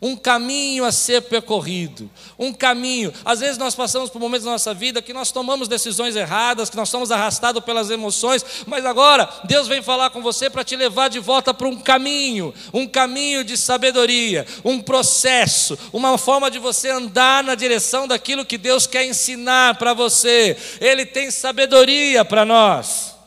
[0.00, 3.12] um caminho a ser percorrido, um caminho.
[3.24, 6.76] Às vezes nós passamos por momentos da nossa vida que nós tomamos decisões erradas, que
[6.76, 11.08] nós somos arrastados pelas emoções, mas agora Deus vem falar com você para te levar
[11.08, 16.90] de volta para um caminho, um caminho de sabedoria, um processo, uma forma de você
[16.90, 20.56] andar na direção daquilo que Deus quer ensinar para você.
[20.80, 23.19] Ele tem sabedoria para nós.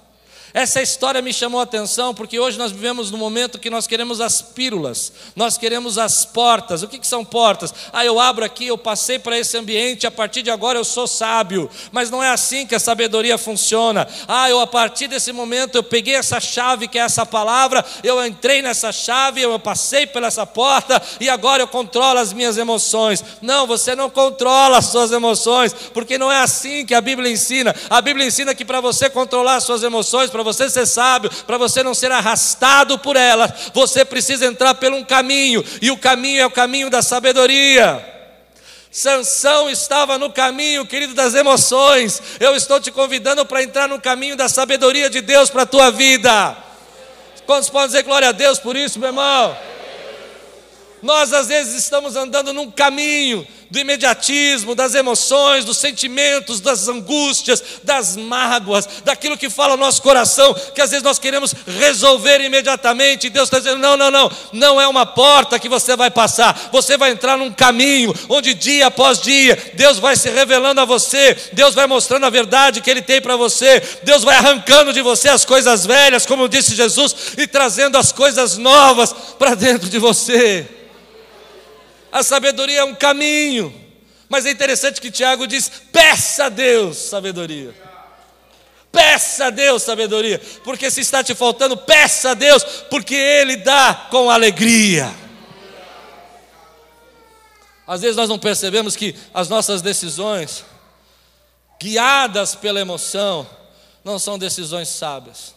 [0.53, 4.21] Essa história me chamou a atenção porque hoje nós vivemos no momento que nós queremos
[4.21, 6.83] as pílulas, nós queremos as portas.
[6.83, 7.73] O que, que são portas?
[7.91, 11.07] Ah, eu abro aqui, eu passei para esse ambiente, a partir de agora eu sou
[11.07, 11.67] sábio.
[11.91, 14.07] Mas não é assim que a sabedoria funciona.
[14.27, 18.23] Ah, eu a partir desse momento eu peguei essa chave que é essa palavra, eu
[18.23, 23.23] entrei nessa chave, eu passei por essa porta e agora eu controlo as minhas emoções.
[23.41, 27.75] Não, você não controla as suas emoções, porque não é assim que a Bíblia ensina.
[27.89, 31.57] A Bíblia ensina que para você controlar as suas emoções, para você ser sábio, para
[31.57, 36.41] você não ser arrastado por elas, você precisa entrar por um caminho, e o caminho
[36.41, 38.13] é o caminho da sabedoria.
[38.91, 42.21] Sansão estava no caminho, querido, das emoções.
[42.39, 45.89] Eu estou te convidando para entrar no caminho da sabedoria de Deus para a tua
[45.89, 46.55] vida.
[47.47, 49.57] Quantos podem dizer glória a Deus por isso, meu irmão?
[51.03, 57.61] Nós às vezes estamos andando num caminho do imediatismo, das emoções, dos sentimentos, das angústias,
[57.83, 63.27] das mágoas, daquilo que fala o nosso coração, que às vezes nós queremos resolver imediatamente,
[63.27, 66.69] e Deus está dizendo: não, não, não, não é uma porta que você vai passar,
[66.71, 71.35] você vai entrar num caminho onde dia após dia Deus vai se revelando a você,
[71.51, 75.27] Deus vai mostrando a verdade que Ele tem para você, Deus vai arrancando de você
[75.27, 80.65] as coisas velhas, como disse Jesus, e trazendo as coisas novas para dentro de você.
[82.13, 83.73] A sabedoria é um caminho.
[84.29, 87.73] Mas é interessante que Tiago diz: peça a Deus sabedoria.
[88.91, 94.07] Peça a Deus sabedoria, porque se está te faltando, peça a Deus, porque Ele dá
[94.11, 95.11] com alegria.
[97.87, 100.63] Às vezes nós não percebemos que as nossas decisões,
[101.81, 103.49] guiadas pela emoção,
[104.03, 105.55] não são decisões sábias.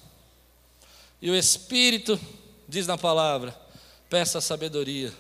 [1.21, 2.19] E o Espírito
[2.67, 3.55] diz na palavra:
[4.09, 5.13] peça sabedoria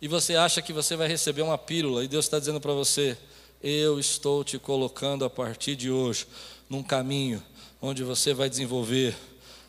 [0.00, 3.16] e você acha que você vai receber uma pílula, e Deus está dizendo para você:
[3.62, 6.26] Eu estou te colocando a partir de hoje
[6.68, 7.42] num caminho
[7.82, 9.16] onde você vai desenvolver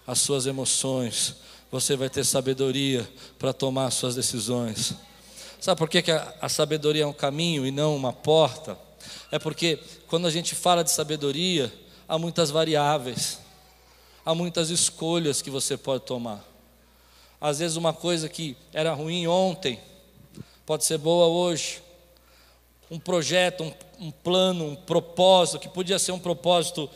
[0.07, 1.35] as suas emoções,
[1.71, 4.93] você vai ter sabedoria para tomar suas decisões.
[5.59, 8.77] Sabe por que, que a, a sabedoria é um caminho e não uma porta?
[9.31, 11.71] É porque quando a gente fala de sabedoria,
[12.07, 13.39] há muitas variáveis,
[14.25, 16.43] há muitas escolhas que você pode tomar.
[17.39, 19.79] Às vezes, uma coisa que era ruim ontem
[20.65, 21.81] pode ser boa hoje.
[22.89, 23.73] Um projeto, um,
[24.07, 26.89] um plano, um propósito, que podia ser um propósito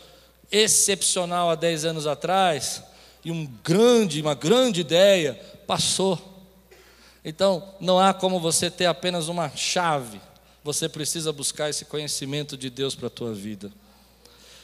[0.51, 2.83] excepcional há 10 anos atrás,
[3.23, 5.33] e um grande, uma grande ideia,
[5.65, 6.19] passou.
[7.23, 10.21] Então, não há como você ter apenas uma chave,
[10.63, 13.71] você precisa buscar esse conhecimento de Deus para a tua vida.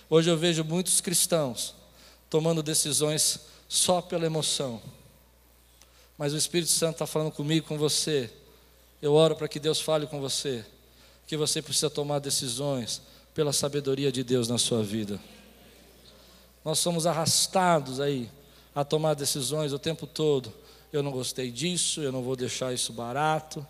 [0.09, 1.73] Hoje eu vejo muitos cristãos
[2.29, 4.81] tomando decisões só pela emoção,
[6.17, 8.31] mas o Espírito Santo está falando comigo, com você,
[9.01, 10.63] eu oro para que Deus fale com você,
[11.25, 13.01] que você precisa tomar decisões
[13.33, 15.19] pela sabedoria de Deus na sua vida.
[16.63, 18.29] Nós somos arrastados aí
[18.75, 20.53] a tomar decisões o tempo todo.
[20.93, 23.65] Eu não gostei disso, eu não vou deixar isso barato.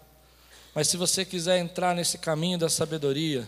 [0.76, 3.48] Mas se você quiser entrar nesse caminho da sabedoria,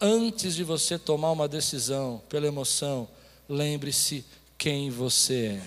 [0.00, 3.08] antes de você tomar uma decisão pela emoção,
[3.48, 4.24] lembre-se
[4.56, 5.62] quem você é.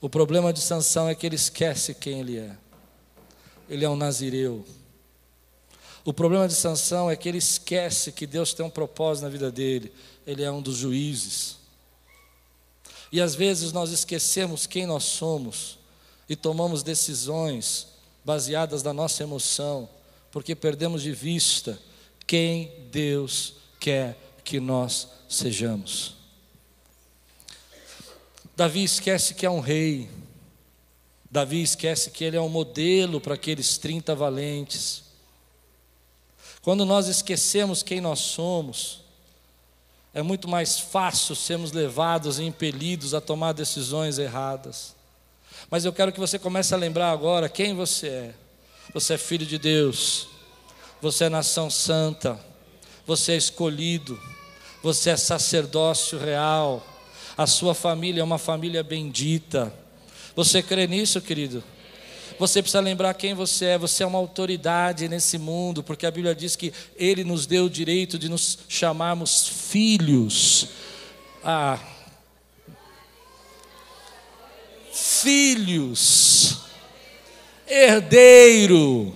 [0.00, 2.56] O problema de Sansão é que ele esquece quem ele é
[3.68, 4.64] ele é um nazireu.
[6.04, 9.50] O problema de Sansão é que ele esquece que Deus tem um propósito na vida
[9.50, 9.92] dele.
[10.26, 11.58] Ele é um dos juízes.
[13.12, 15.78] E às vezes nós esquecemos quem nós somos
[16.28, 17.88] e tomamos decisões
[18.24, 19.88] baseadas na nossa emoção,
[20.30, 21.78] porque perdemos de vista
[22.26, 26.14] quem Deus quer que nós sejamos.
[28.56, 30.10] Davi esquece que é um rei,
[31.30, 35.02] Davi esquece que ele é um modelo para aqueles 30 valentes.
[36.62, 39.00] Quando nós esquecemos quem nós somos,
[40.14, 44.96] é muito mais fácil sermos levados e impelidos a tomar decisões erradas.
[45.70, 48.34] Mas eu quero que você comece a lembrar agora quem você é.
[48.94, 50.28] Você é filho de Deus,
[51.00, 52.40] você é nação santa,
[53.06, 54.18] você é escolhido,
[54.82, 56.86] você é sacerdócio real,
[57.36, 59.72] a sua família é uma família bendita.
[60.38, 61.64] Você crê nisso, querido?
[62.38, 63.78] Você precisa lembrar quem você é.
[63.78, 67.68] Você é uma autoridade nesse mundo, porque a Bíblia diz que Ele nos deu o
[67.68, 70.68] direito de nos chamarmos filhos.
[71.42, 71.76] Ah,
[74.92, 76.58] filhos,
[77.66, 79.12] herdeiro.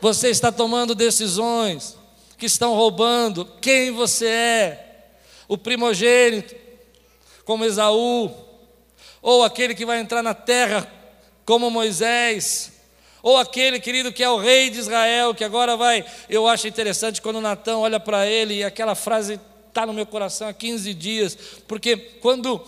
[0.00, 1.96] Você está tomando decisões
[2.38, 5.06] que estão roubando quem você é,
[5.48, 6.54] o primogênito,
[7.44, 8.43] como Esaú,
[9.24, 10.86] ou aquele que vai entrar na terra
[11.46, 12.70] como Moisés,
[13.22, 16.04] ou aquele querido que é o rei de Israel, que agora vai.
[16.28, 20.46] Eu acho interessante quando Natão olha para ele e aquela frase está no meu coração
[20.46, 22.62] há 15 dias, porque quando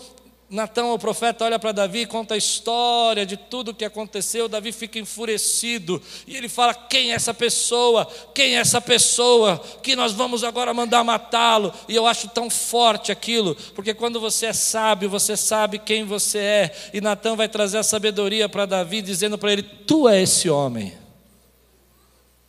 [0.49, 4.47] Natão, o profeta, olha para Davi conta a história de tudo o que aconteceu.
[4.47, 8.07] Davi fica enfurecido e ele fala: Quem é essa pessoa?
[8.33, 11.73] Quem é essa pessoa que nós vamos agora mandar matá-lo?
[11.89, 16.37] E eu acho tão forte aquilo, porque quando você é sábio, você sabe quem você
[16.37, 16.89] é.
[16.93, 20.93] E Natão vai trazer a sabedoria para Davi, dizendo para ele: Tu é esse homem.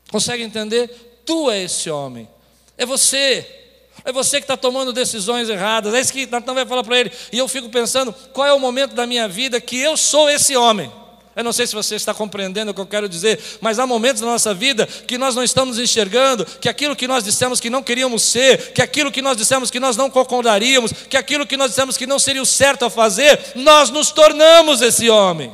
[0.08, 1.22] Consegue entender?
[1.26, 2.28] Tu é esse homem.
[2.76, 3.57] É você.
[4.04, 5.94] É você que está tomando decisões erradas.
[5.94, 7.12] É isso que Natan vai falar para ele.
[7.32, 10.56] E eu fico pensando: qual é o momento da minha vida que eu sou esse
[10.56, 10.90] homem?
[11.38, 14.20] Eu não sei se você está compreendendo o que eu quero dizer, mas há momentos
[14.20, 17.80] na nossa vida que nós não estamos enxergando que aquilo que nós dissemos que não
[17.80, 21.70] queríamos ser, que aquilo que nós dissemos que nós não concordaríamos, que aquilo que nós
[21.70, 25.52] dissemos que não seria o certo a fazer, nós nos tornamos esse homem.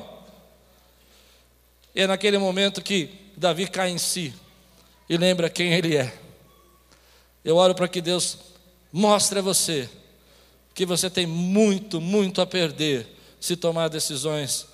[1.94, 4.32] E é naquele momento que Davi cai em si
[5.06, 6.23] e lembra quem ele é.
[7.44, 8.38] Eu oro para que Deus
[8.92, 9.88] mostre a você
[10.74, 13.06] que você tem muito, muito a perder
[13.40, 14.66] se tomar decisões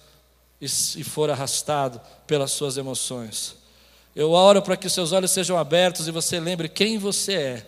[0.60, 3.54] e, for arrastado pelas suas emoções.
[4.16, 7.66] Eu oro para que seus olhos sejam abertos e você lembre quem você é,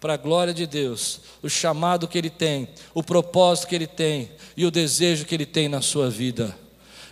[0.00, 4.30] para a glória de Deus, o chamado que Ele tem, o propósito que Ele tem
[4.56, 6.56] e o desejo que Ele tem na sua vida.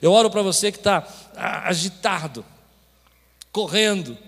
[0.00, 2.44] Eu oro para você que está agitado,
[3.50, 4.18] correndo,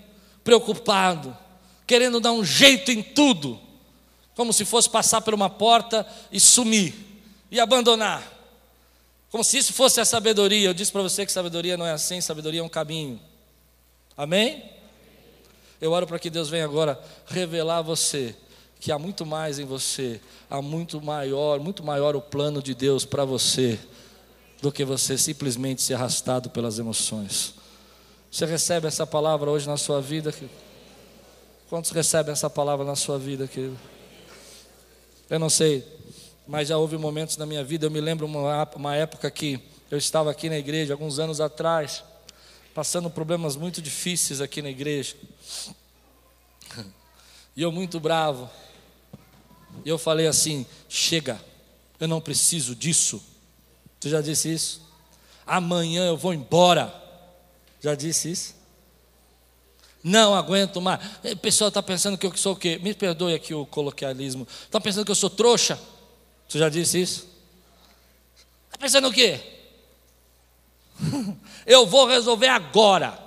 [0.43, 1.35] preocupado,
[1.85, 3.59] querendo dar um jeito em tudo,
[4.35, 6.93] como se fosse passar por uma porta e sumir,
[7.51, 8.23] e abandonar.
[9.29, 10.69] Como se isso fosse a sabedoria.
[10.69, 13.19] Eu disse para você que sabedoria não é assim, sabedoria é um caminho.
[14.15, 14.63] Amém?
[15.81, 18.35] Eu oro para que Deus venha agora revelar a você
[18.79, 23.03] que há muito mais em você, há muito maior, muito maior o plano de Deus
[23.03, 23.79] para você
[24.61, 27.55] do que você simplesmente ser arrastado pelas emoções.
[28.31, 30.33] Você recebe essa palavra hoje na sua vida?
[31.67, 33.77] Quantos recebem essa palavra na sua vida, querido?
[35.27, 35.83] Eu não sei,
[36.47, 37.87] mas já houve momentos na minha vida.
[37.87, 42.03] Eu me lembro uma, época que eu estava aqui na igreja, alguns anos atrás,
[42.75, 45.15] passando problemas muito difíceis aqui na igreja.
[47.55, 48.47] E eu muito bravo.
[49.83, 51.41] E eu falei assim: chega,
[51.99, 53.23] eu não preciso disso.
[53.99, 54.81] Tu já disse isso?
[55.47, 56.93] Amanhã eu vou embora.
[57.81, 58.55] Já disse isso?
[60.07, 60.99] Não aguento mais.
[61.23, 62.77] O pessoal está pensando que eu sou o quê?
[62.77, 64.47] Me perdoe aqui o coloquialismo.
[64.63, 65.79] Está pensando que eu sou trouxa?
[66.47, 67.27] Você já disse isso?
[68.67, 69.41] Está pensando o quê?
[71.65, 73.17] eu vou resolver agora.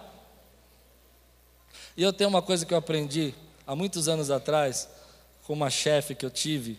[1.96, 3.34] E eu tenho uma coisa que eu aprendi
[3.66, 4.88] há muitos anos atrás,
[5.42, 6.78] com uma chefe que eu tive.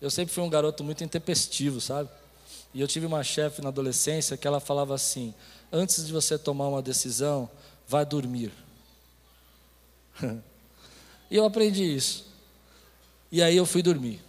[0.00, 2.08] Eu sempre fui um garoto muito intempestivo, sabe?
[2.74, 5.32] E eu tive uma chefe na adolescência que ela falava assim:
[5.70, 7.48] antes de você tomar uma decisão,
[7.86, 8.52] vá dormir.
[11.30, 12.26] e eu aprendi isso.
[13.30, 14.20] E aí eu fui dormir.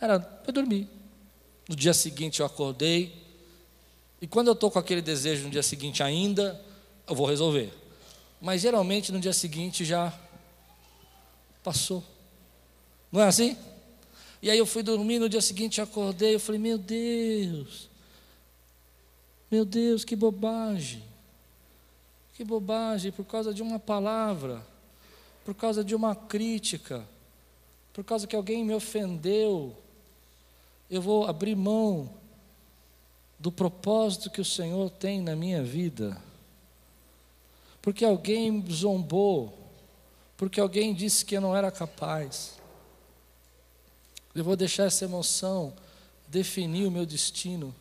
[0.00, 0.88] Era para dormir.
[1.68, 3.14] No dia seguinte eu acordei.
[4.20, 6.60] E quando eu estou com aquele desejo no dia seguinte ainda,
[7.06, 7.72] eu vou resolver.
[8.40, 10.12] Mas geralmente no dia seguinte já
[11.62, 12.04] passou.
[13.10, 13.56] Não é assim?
[14.40, 17.88] E aí eu fui dormir, no dia seguinte acordei, eu falei, meu Deus,
[19.48, 21.11] meu Deus, que bobagem.
[22.42, 24.66] Que bobagem, por causa de uma palavra,
[25.44, 27.08] por causa de uma crítica,
[27.92, 29.76] por causa que alguém me ofendeu.
[30.90, 32.12] eu vou abrir mão
[33.38, 36.20] do propósito que o Senhor tem na minha vida.
[37.80, 39.56] Porque alguém zombou,
[40.36, 42.58] porque alguém disse que eu não era capaz.
[44.34, 45.72] Eu vou deixar essa emoção
[46.26, 47.72] definir o meu destino.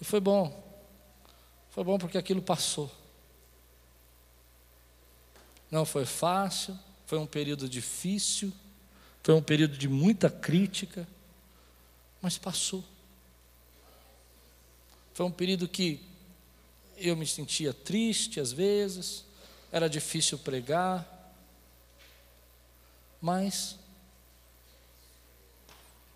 [0.00, 0.67] E foi bom.
[1.78, 2.90] Foi bom porque aquilo passou.
[5.70, 6.76] Não foi fácil,
[7.06, 8.52] foi um período difícil,
[9.22, 11.06] foi um período de muita crítica,
[12.20, 12.84] mas passou.
[15.14, 16.04] Foi um período que
[16.96, 19.24] eu me sentia triste às vezes,
[19.70, 21.06] era difícil pregar,
[23.20, 23.78] mas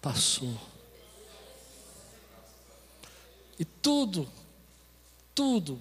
[0.00, 0.58] passou.
[3.60, 4.28] E tudo,
[5.34, 5.80] tudo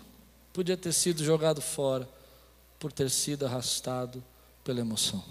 [0.53, 2.07] podia ter sido jogado fora
[2.79, 4.23] por ter sido arrastado
[4.63, 5.23] pela emoção.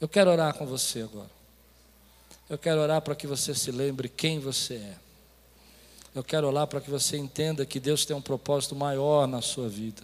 [0.00, 1.30] Eu quero orar com você agora.
[2.48, 4.96] Eu quero orar para que você se lembre quem você é.
[6.14, 9.68] Eu quero orar para que você entenda que Deus tem um propósito maior na sua
[9.68, 10.02] vida.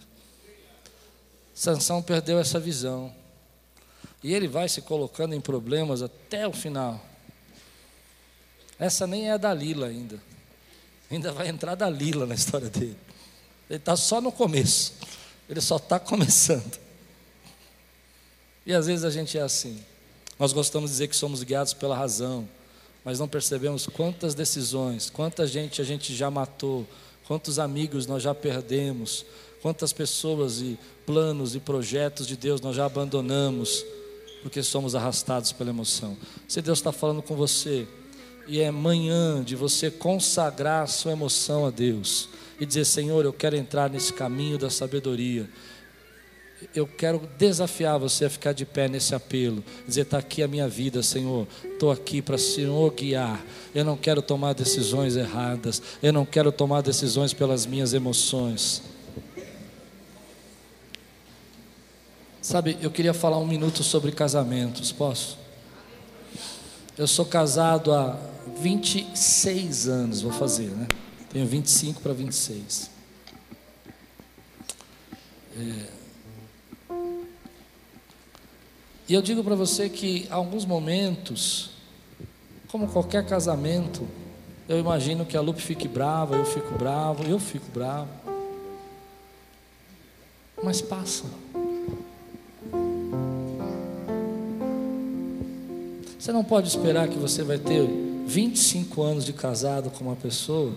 [1.53, 3.13] Sansão perdeu essa visão.
[4.23, 7.03] E ele vai se colocando em problemas até o final.
[8.79, 10.19] Essa nem é a Dalila ainda.
[11.13, 12.97] Ainda vai entrar Dalila na história dele.
[13.69, 14.93] Ele está só no começo.
[15.49, 16.79] Ele só está começando.
[18.65, 19.83] E às vezes a gente é assim.
[20.39, 22.47] Nós gostamos de dizer que somos guiados pela razão
[23.03, 26.87] mas não percebemos quantas decisões, quanta gente a gente já matou,
[27.27, 29.25] quantos amigos nós já perdemos,
[29.61, 33.85] quantas pessoas e planos e projetos de Deus nós já abandonamos,
[34.41, 36.17] porque somos arrastados pela emoção.
[36.47, 37.87] Se Deus está falando com você,
[38.47, 42.29] e é manhã de você consagrar a sua emoção a Deus
[42.59, 45.49] e dizer: Senhor, eu quero entrar nesse caminho da sabedoria
[46.75, 50.67] eu quero desafiar você a ficar de pé nesse apelo, dizer: está aqui a minha
[50.67, 53.43] vida, Senhor, estou aqui para Senhor guiar.
[53.73, 58.83] Eu não quero tomar decisões erradas, eu não quero tomar decisões pelas minhas emoções.
[62.41, 65.42] Sabe, eu queria falar um minuto sobre casamentos, posso?
[66.97, 68.17] Eu sou casado há
[68.57, 70.87] 26 anos, vou fazer, né?
[71.31, 72.91] Tenho 25 para 26.
[75.57, 76.03] É,
[79.07, 81.71] E eu digo para você que, alguns momentos,
[82.69, 84.07] como qualquer casamento,
[84.67, 88.09] eu imagino que a Lupe fique brava, eu fico bravo, eu fico bravo.
[90.63, 91.25] Mas passa.
[96.23, 97.85] Você não pode esperar que você vai ter
[98.25, 100.73] 25 anos de casado com uma pessoa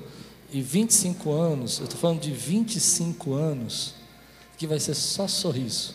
[0.53, 3.95] e 25 anos, eu estou falando de 25 anos,
[4.59, 5.95] que vai ser só sorriso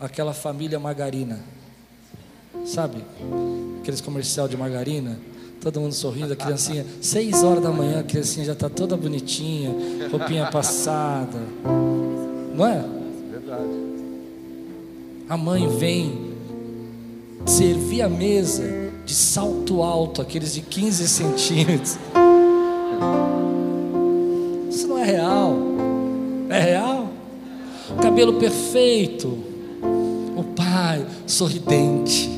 [0.00, 1.38] aquela família margarina.
[2.66, 3.04] Sabe?
[3.82, 5.16] Aqueles comercial de margarina.
[5.60, 9.70] Todo mundo sorrindo, a criancinha, seis horas da manhã, a criancinha já está toda bonitinha,
[10.10, 11.38] roupinha passada.
[12.52, 12.84] Não é?
[13.30, 13.70] Verdade.
[15.28, 16.29] A mãe vem
[17.46, 21.98] servir a mesa de salto alto, aqueles de 15 centímetros.
[24.68, 25.56] Isso não é real.
[26.48, 27.08] É real?
[28.00, 29.50] Cabelo perfeito
[30.36, 32.30] o pai sorridente.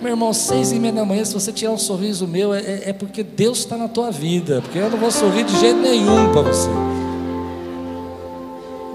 [0.00, 2.92] Meu irmão, seis e meia da manhã, se você tirar um sorriso meu, é, é
[2.92, 4.60] porque Deus está na tua vida.
[4.60, 6.68] Porque eu não vou sorrir de jeito nenhum para você.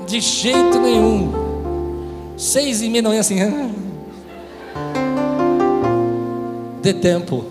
[0.07, 1.31] De jeito nenhum.
[2.37, 3.35] Seis e meia da manhã assim.
[6.81, 7.43] Dê tempo.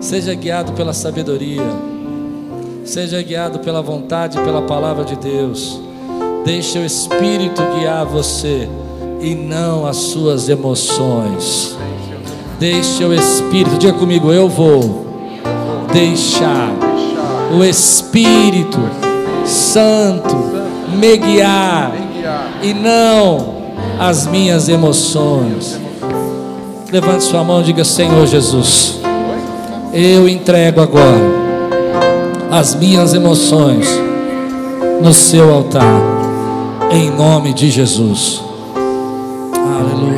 [0.00, 1.62] Seja guiado pela sabedoria.
[2.84, 5.80] Seja guiado pela vontade pela palavra de Deus.
[6.44, 8.68] Deixe o Espírito guiar você
[9.20, 11.76] e não as suas emoções.
[12.58, 15.06] Deixe o Espírito, diga comigo, eu vou
[15.92, 16.72] deixar
[17.56, 18.78] o Espírito
[19.44, 20.34] Santo
[20.98, 21.92] me guiar
[22.62, 23.54] e não
[23.98, 25.85] as minhas emoções.
[26.96, 28.98] Levante sua mão e diga: Senhor Jesus,
[29.92, 31.20] eu entrego agora
[32.50, 33.86] as minhas emoções
[35.02, 36.00] no seu altar,
[36.90, 38.40] em nome de Jesus.
[39.78, 40.15] Aleluia.